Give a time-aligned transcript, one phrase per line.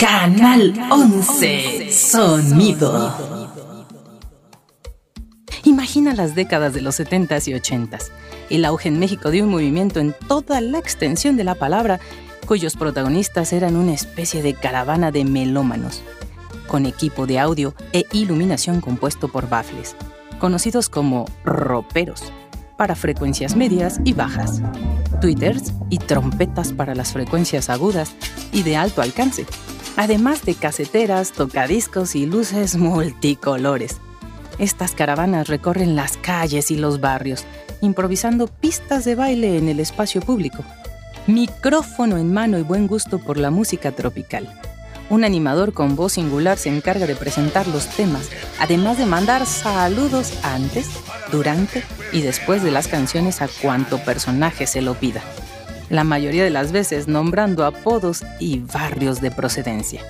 [0.00, 3.14] Canal 11 Sonido.
[5.64, 8.10] Imagina las décadas de los 70s y 80s,
[8.48, 12.00] el auge en México de un movimiento en toda la extensión de la palabra,
[12.46, 16.00] cuyos protagonistas eran una especie de caravana de melómanos,
[16.66, 19.96] con equipo de audio e iluminación compuesto por bafles,
[20.38, 22.32] conocidos como roperos,
[22.78, 24.62] para frecuencias medias y bajas,
[25.20, 28.14] tweeters y trompetas para las frecuencias agudas
[28.50, 29.44] y de alto alcance
[29.96, 33.96] además de caseteras, tocadiscos y luces multicolores.
[34.58, 37.44] Estas caravanas recorren las calles y los barrios,
[37.80, 40.64] improvisando pistas de baile en el espacio público.
[41.26, 44.52] Micrófono en mano y buen gusto por la música tropical.
[45.08, 48.28] Un animador con voz singular se encarga de presentar los temas,
[48.60, 50.88] además de mandar saludos antes,
[51.32, 55.22] durante y después de las canciones a cuanto personaje se lo pida
[55.90, 60.02] la mayoría de las veces nombrando apodos y barrios de procedencia.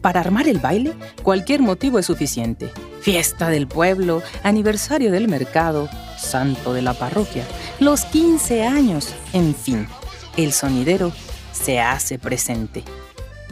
[0.00, 0.92] Para armar el baile,
[1.24, 2.70] cualquier motivo es suficiente.
[3.00, 7.44] Fiesta del pueblo, aniversario del mercado, santo de la parroquia,
[7.80, 9.88] los 15 años, en fin,
[10.36, 11.12] el sonidero
[11.52, 12.84] se hace presente.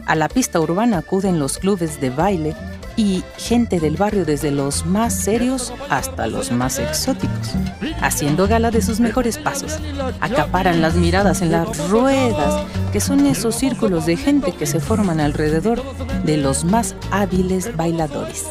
[0.05, 2.55] A la pista urbana acuden los clubes de baile
[2.97, 7.53] y gente del barrio desde los más serios hasta los más exóticos,
[8.01, 9.79] haciendo gala de sus mejores pasos.
[10.21, 15.19] Acaparan las miradas en las ruedas, que son esos círculos de gente que se forman
[15.19, 15.81] alrededor
[16.23, 18.45] de los más hábiles bailadores.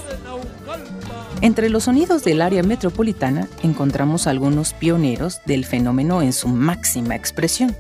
[1.41, 7.77] Entre los sonidos del área metropolitana encontramos algunos pioneros del fenómeno en su máxima expresión.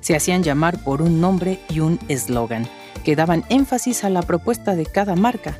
[0.00, 2.68] Se hacían llamar por un nombre y un eslogan
[3.04, 5.58] que daban énfasis a la propuesta de cada marca.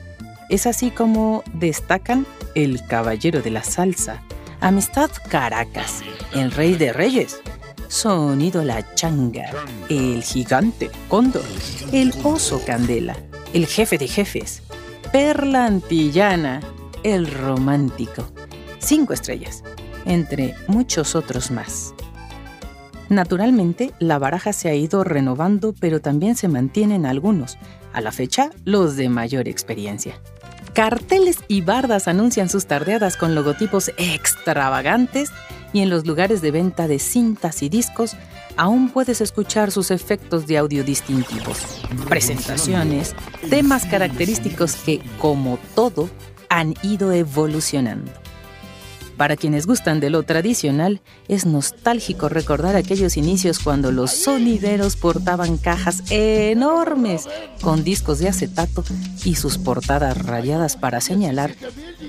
[0.53, 4.23] Es así como destacan El Caballero de la Salsa,
[4.61, 6.03] Amistad Caracas,
[6.35, 7.41] El Rey de Reyes,
[7.89, 9.51] Sonido La Changa,
[9.89, 11.47] El Gigante Cóndor,
[11.91, 13.17] El Oso Candela,
[13.55, 14.63] El Jefe de Jefes,
[15.11, 16.61] Perla Antillana,
[17.03, 18.27] El Romántico,
[18.79, 19.65] Cinco Estrellas,
[20.05, 21.95] entre muchos otros más.
[23.09, 27.57] Naturalmente, la baraja se ha ido renovando, pero también se mantienen algunos,
[27.95, 30.21] a la fecha los de mayor experiencia.
[30.75, 35.31] Carteles y bardas anuncian sus tardeadas con logotipos extravagantes
[35.75, 38.17] y en los lugares de venta de cintas y discos
[38.57, 43.15] aún puedes escuchar sus efectos de audio distintivos, presentaciones,
[43.51, 46.09] temas característicos que, como todo,
[46.49, 48.22] han ido evolucionando.
[49.23, 55.59] Para quienes gustan de lo tradicional, es nostálgico recordar aquellos inicios cuando los sonideros portaban
[55.59, 57.29] cajas enormes
[57.61, 58.83] con discos de acetato
[59.25, 61.55] y sus portadas rayadas para señalar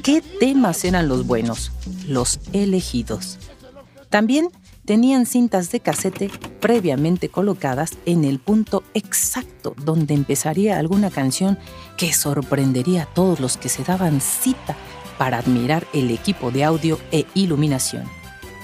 [0.02, 1.72] qué temas eran los buenos,
[2.08, 3.38] los elegidos.
[4.10, 4.50] También
[4.84, 11.60] tenían cintas de casete previamente colocadas en el punto exacto donde empezaría alguna canción
[11.96, 14.76] que sorprendería a todos los que se daban cita
[15.18, 18.04] para admirar el equipo de audio e iluminación,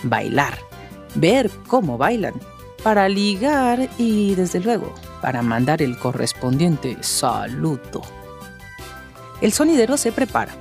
[0.04, 0.58] bailar,
[1.16, 2.34] ver cómo bailan,
[2.84, 8.02] para ligar y, desde luego, para mandar el correspondiente saludo.
[9.42, 10.54] El sonidero se prepara,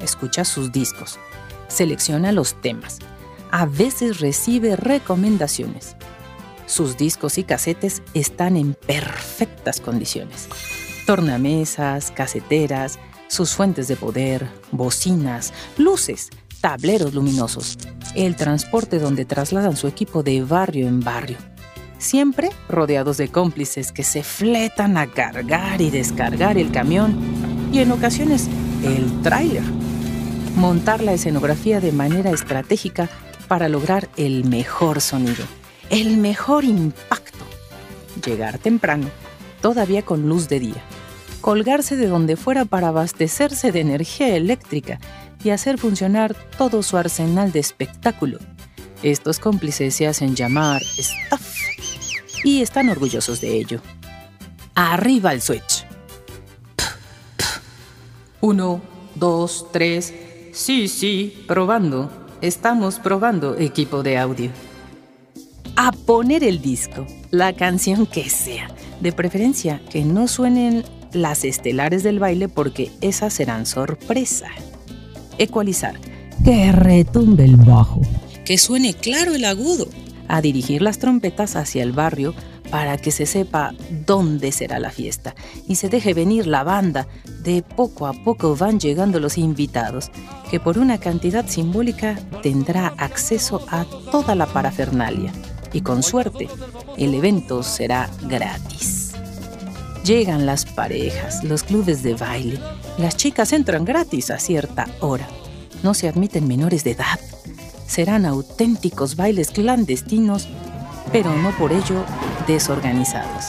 [0.00, 1.18] escucha sus discos,
[1.68, 2.98] selecciona los temas,
[3.50, 5.96] a veces recibe recomendaciones.
[6.66, 10.48] Sus discos y casetes están en perfectas condiciones.
[11.06, 17.78] Tornamesas, caseteras, sus fuentes de poder, bocinas, luces, tableros luminosos,
[18.14, 21.38] el transporte donde trasladan su equipo de barrio en barrio,
[21.98, 27.16] siempre rodeados de cómplices que se fletan a cargar y descargar el camión
[27.72, 28.48] y en ocasiones
[28.82, 29.64] el tráiler.
[30.56, 33.10] Montar la escenografía de manera estratégica
[33.46, 35.44] para lograr el mejor sonido,
[35.90, 37.44] el mejor impacto.
[38.24, 39.08] Llegar temprano,
[39.60, 40.82] todavía con luz de día
[41.46, 44.98] colgarse de donde fuera para abastecerse de energía eléctrica
[45.44, 48.40] y hacer funcionar todo su arsenal de espectáculo.
[49.04, 51.56] Estos cómplices se hacen llamar staff
[52.42, 53.80] y están orgullosos de ello.
[54.74, 55.86] Arriba el switch.
[58.40, 58.80] Uno,
[59.14, 60.12] dos, tres.
[60.52, 62.10] Sí, sí, probando.
[62.40, 64.50] Estamos probando equipo de audio.
[65.76, 68.68] A poner el disco, la canción que sea.
[69.00, 70.82] De preferencia que no suenen
[71.16, 74.48] las estelares del baile porque esas serán sorpresa.
[75.38, 75.94] Ecualizar.
[76.44, 78.02] Que retumbe el bajo.
[78.44, 79.88] Que suene claro el agudo.
[80.28, 82.34] A dirigir las trompetas hacia el barrio
[82.70, 83.74] para que se sepa
[84.06, 85.34] dónde será la fiesta
[85.68, 87.06] y se deje venir la banda.
[87.42, 90.10] De poco a poco van llegando los invitados,
[90.50, 95.32] que por una cantidad simbólica tendrá acceso a toda la parafernalia.
[95.72, 96.48] Y con suerte,
[96.96, 98.95] el evento será gratis.
[100.06, 102.60] Llegan las parejas, los clubes de baile.
[102.96, 105.26] Las chicas entran gratis a cierta hora.
[105.82, 107.18] No se admiten menores de edad.
[107.88, 110.46] Serán auténticos bailes clandestinos,
[111.10, 112.04] pero no por ello
[112.46, 113.46] desorganizados.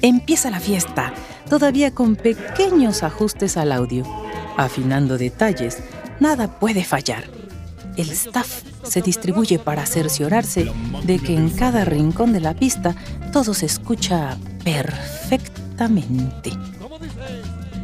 [0.00, 1.12] Empieza la fiesta,
[1.50, 4.04] todavía con pequeños ajustes al audio.
[4.56, 5.80] Afinando detalles,
[6.18, 7.24] nada puede fallar.
[7.98, 10.72] El staff se distribuye para cerciorarse
[11.04, 12.96] de que en cada rincón de la pista
[13.34, 14.38] todo se escucha
[15.78, 16.52] perfectamente.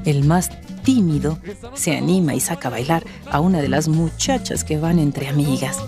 [0.05, 0.51] El más
[0.83, 1.39] tímido
[1.75, 5.79] se anima y saca a bailar a una de las muchachas que van entre amigas.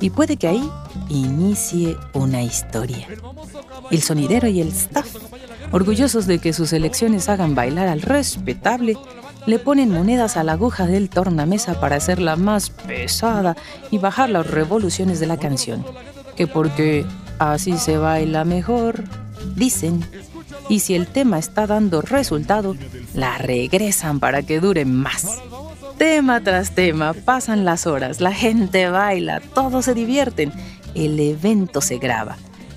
[0.00, 0.70] Y puede que ahí
[1.08, 3.08] inicie una historia.
[3.90, 5.16] El sonidero y el staff,
[5.72, 8.98] orgullosos de que sus elecciones hagan bailar al respetable,
[9.46, 13.56] le ponen monedas a la aguja del tornamesa para hacerla más pesada
[13.90, 15.84] y bajar las revoluciones de la canción.
[16.36, 17.06] Que porque
[17.38, 19.04] así se baila mejor,
[19.54, 20.04] dicen.
[20.68, 22.76] Y si el tema está dando resultado,
[23.14, 25.26] la regresan para que dure más.
[25.98, 30.52] Tema tras tema, pasan las horas, la gente baila, todos se divierten,
[30.94, 32.36] el evento se graba.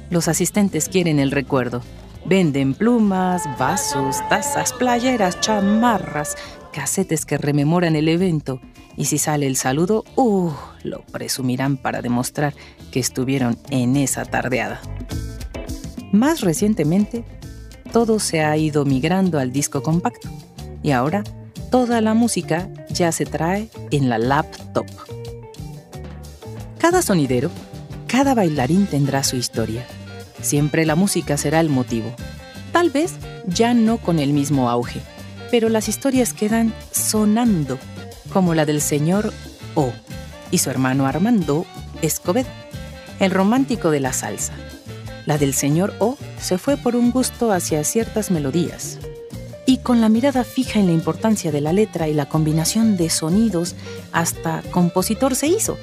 [0.09, 1.81] Los asistentes quieren el recuerdo.
[2.25, 6.35] Venden plumas, vasos, tazas, playeras, chamarras,
[6.73, 8.59] casetes que rememoran el evento.
[8.95, 10.51] Y si sale el saludo, ¡uh!
[10.83, 12.53] Lo presumirán para demostrar
[12.91, 14.81] que estuvieron en esa tardeada.
[16.11, 17.23] Más recientemente,
[17.87, 20.29] todo se ha ido migrando al disco compacto
[20.83, 21.23] y ahora
[21.71, 24.85] toda la música ya se trae en la laptop.
[26.77, 27.49] Cada sonidero,
[28.07, 29.85] cada bailarín tendrá su historia.
[30.41, 32.13] Siempre la música será el motivo.
[32.71, 33.13] Tal vez
[33.47, 35.01] ya no con el mismo auge,
[35.51, 37.77] pero las historias quedan sonando,
[38.31, 39.33] como la del señor
[39.75, 39.91] O
[40.51, 41.65] y su hermano Armando
[42.01, 42.49] Escobedo,
[43.19, 44.53] el romántico de la salsa.
[45.25, 48.99] La del señor O se fue por un gusto hacia ciertas melodías,
[49.65, 53.09] y con la mirada fija en la importancia de la letra y la combinación de
[53.09, 53.75] sonidos,
[54.11, 55.77] hasta compositor se hizo,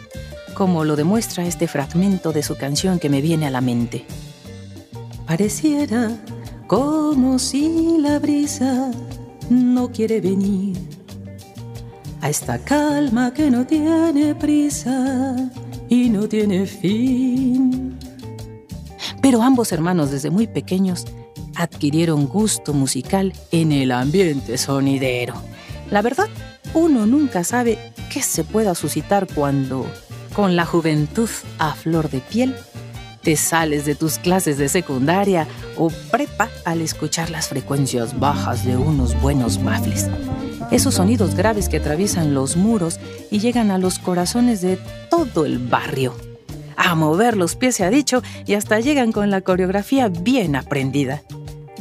[0.55, 4.07] como lo demuestra este fragmento de su canción que me viene a la mente.
[5.27, 6.11] Pareciera
[6.67, 8.91] como si la brisa
[9.51, 10.79] no quiere venir
[12.23, 15.51] a esta calma que no tiene prisa
[15.91, 17.99] y no tiene fin.
[19.25, 21.07] Pero ambos hermanos desde muy pequeños
[21.57, 25.33] adquirieron gusto musical en el ambiente sonidero.
[25.91, 26.29] La verdad,
[26.75, 27.79] uno nunca sabe
[28.13, 29.87] qué se pueda suscitar cuando,
[30.35, 32.55] con la juventud a flor de piel,
[33.23, 35.49] te sales de tus clases de secundaria
[35.79, 40.07] o prepa al escuchar las frecuencias bajas de unos buenos baffles.
[40.71, 43.01] Esos sonidos graves que atraviesan los muros
[43.31, 44.79] y llegan a los corazones de
[45.09, 46.13] todo el barrio.
[46.77, 51.23] A mover los pies se ha dicho y hasta llegan con la coreografía bien aprendida.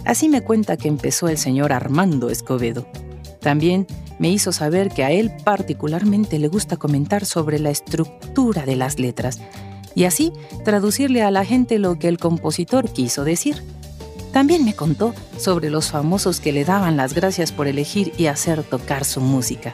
[0.06, 2.88] Así me cuenta que empezó el señor Armando Escobedo.
[3.40, 3.88] También
[4.20, 9.00] me hizo saber que a él particularmente le gusta comentar sobre la estructura de las
[9.00, 9.40] letras
[9.96, 13.64] y así traducirle a la gente lo que el compositor quiso decir.
[14.32, 18.64] También me contó sobre los famosos que le daban las gracias por elegir y hacer
[18.64, 19.74] tocar su música.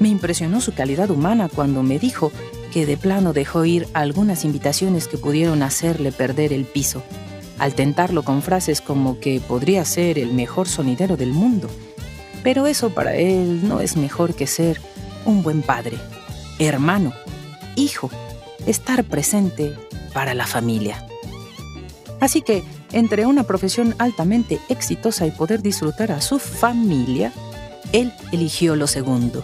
[0.00, 2.32] Me impresionó su calidad humana cuando me dijo
[2.76, 7.02] que de plano dejó ir algunas invitaciones que pudieron hacerle perder el piso
[7.58, 11.70] al tentarlo con frases como que podría ser el mejor sonidero del mundo.
[12.42, 14.78] Pero eso para él no es mejor que ser
[15.24, 15.96] un buen padre,
[16.58, 17.14] hermano,
[17.76, 18.10] hijo,
[18.66, 19.74] estar presente
[20.12, 21.02] para la familia.
[22.20, 27.32] Así que, entre una profesión altamente exitosa y poder disfrutar a su familia,
[27.94, 29.42] él eligió lo segundo.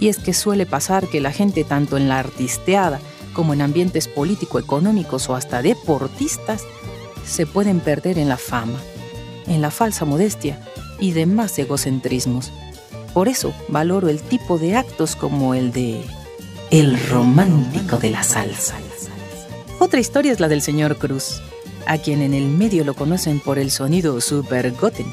[0.00, 2.98] Y es que suele pasar que la gente tanto en la artisteada
[3.34, 6.62] como en ambientes político-económicos o hasta deportistas
[7.24, 8.80] se pueden perder en la fama,
[9.46, 10.58] en la falsa modestia
[10.98, 12.50] y demás egocentrismos.
[13.14, 16.02] Por eso valoro el tipo de actos como el de
[16.70, 18.76] el romántico de la salsa.
[19.80, 21.40] Otra historia es la del señor Cruz,
[21.86, 25.06] a quien en el medio lo conocen por el sonido Super Goten.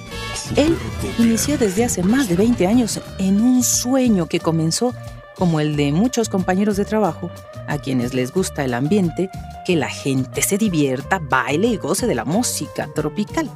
[0.55, 0.77] Él
[1.19, 4.93] inició desde hace más de 20 años en un sueño que comenzó
[5.35, 7.29] como el de muchos compañeros de trabajo,
[7.67, 9.29] a quienes les gusta el ambiente,
[9.65, 13.49] que la gente se divierta, baile y goce de la música tropical,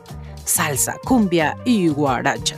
[0.45, 2.57] salsa, cumbia y guaracha.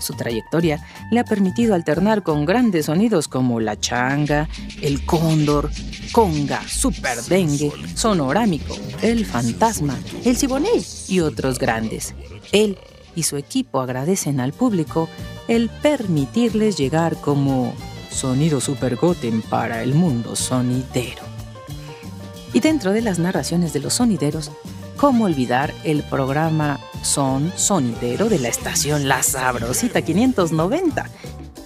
[0.00, 4.48] Su trayectoria le ha permitido alternar con grandes sonidos como la changa,
[4.80, 5.70] el cóndor,
[6.10, 12.14] conga, super dengue, sonorámico, el fantasma, el siboney y otros grandes.
[12.50, 12.78] Él
[13.14, 15.08] y su equipo agradecen al público
[15.48, 17.74] el permitirles llegar como
[18.10, 21.22] Sonido Super Goten para el mundo sonidero.
[22.52, 24.50] Y dentro de las narraciones de los sonideros,
[24.96, 31.08] ¿cómo olvidar el programa son sonidero de la estación La Sabrosita 590,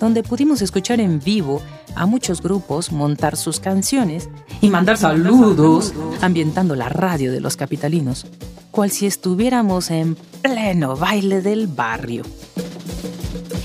[0.01, 1.61] donde pudimos escuchar en vivo
[1.95, 4.29] a muchos grupos montar sus canciones
[4.61, 8.27] y mandar saludos, ambientando la radio de los capitalinos,
[8.71, 12.23] cual si estuviéramos en pleno baile del barrio.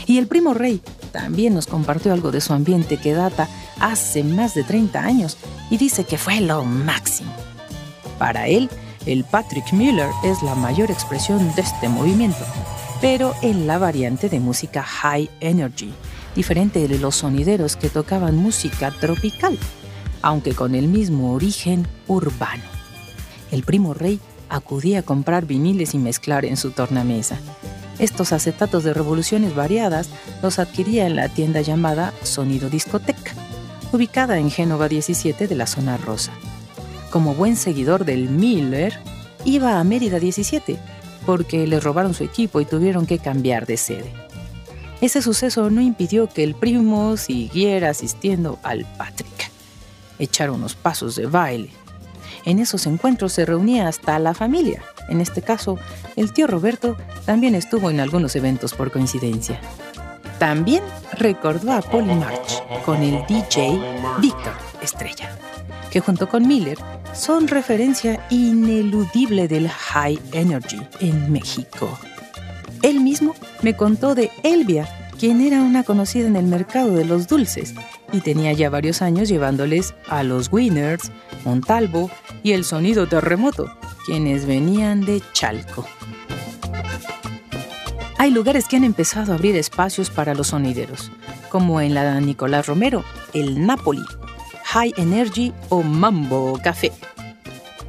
[0.08, 3.48] Y el primo Rey también nos compartió algo de su ambiente que data
[3.80, 5.38] hace más de 30 años
[5.70, 7.32] y dice que fue lo máximo.
[8.18, 8.68] Para él,
[9.06, 12.44] el Patrick Miller es la mayor expresión de este movimiento,
[13.00, 15.94] pero en la variante de música high energy,
[16.36, 19.56] diferente de los sonideros que tocaban música tropical,
[20.24, 22.64] aunque con el mismo origen urbano.
[23.52, 24.20] El primo rey
[24.52, 27.40] acudía a comprar viniles y mezclar en su tornamesa.
[28.00, 30.10] Estos acetatos de revoluciones variadas
[30.44, 33.34] los adquiría en la tienda llamada Sonido Discoteca,
[33.92, 36.32] ubicada en Génova 17 de la zona rosa.
[37.10, 39.00] Como buen seguidor del Miller,
[39.46, 40.78] iba a Mérida 17
[41.26, 44.12] porque le robaron su equipo y tuvieron que cambiar de sede.
[45.00, 49.50] Ese suceso no impidió que el primo siguiera asistiendo al Patrick.
[50.20, 51.81] Echar unos pasos de baile.
[52.46, 54.82] En esos encuentros se reunía hasta la familia.
[55.10, 55.78] En este caso,
[56.16, 59.60] el tío Roberto también estuvo en algunos eventos por coincidencia.
[60.40, 60.84] También
[61.18, 63.80] recordó a Polly March con el DJ
[64.20, 65.38] Víctor Estrella,
[65.92, 66.78] que junto con Miller
[67.14, 72.00] son referencia ineludible del high energy en México.
[72.82, 74.88] Él mismo me contó de Elvia,
[75.22, 77.76] quien era una conocida en el mercado de los dulces
[78.12, 81.12] y tenía ya varios años llevándoles a los Winners,
[81.46, 82.10] Montalvo
[82.42, 83.72] y el sonido terremoto,
[84.08, 85.86] quienes venían de Chalco.
[88.18, 91.12] Hay lugares que han empezado a abrir espacios para los sonideros,
[91.50, 94.02] como en la Nicolás Romero, el Napoli,
[94.64, 96.92] High Energy o Mambo Café.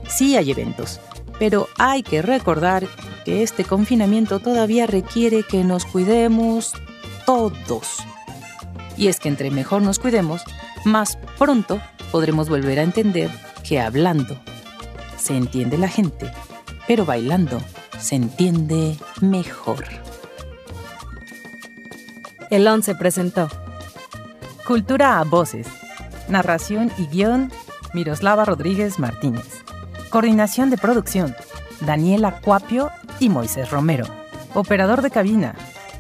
[0.07, 1.01] Sí hay eventos,
[1.39, 2.87] pero hay que recordar
[3.25, 6.75] que este confinamiento todavía requiere que nos cuidemos
[7.33, 8.05] todos.
[8.97, 10.43] Y es que entre mejor nos cuidemos,
[10.85, 13.31] más pronto podremos volver a entender
[13.65, 14.39] que hablando
[15.17, 16.31] se entiende la gente,
[16.87, 17.61] pero bailando
[17.99, 19.85] se entiende mejor.
[22.51, 23.49] El 11 presentó
[24.67, 25.67] Cultura a Voces.
[26.29, 27.51] Narración y guion
[27.95, 29.65] Miroslava Rodríguez Martínez.
[30.11, 31.35] Coordinación de producción
[31.81, 34.07] Daniela Cuapio y Moisés Romero.
[34.55, 35.55] Operador de cabina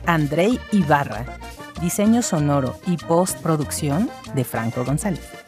[0.06, 1.24] Andrei Ibarra.
[1.80, 5.41] Diseño sonoro y postproducción de Franco González.